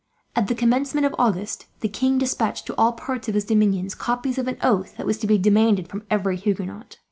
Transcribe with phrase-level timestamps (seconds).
[0.35, 4.39] At the commencement of August the king despatched, to all parts of his dominions, copies
[4.39, 6.97] of an oath that was to be demanded from every Huguenot.